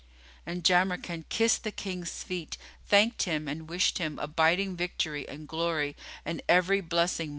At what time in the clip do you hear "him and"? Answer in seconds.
3.25-3.69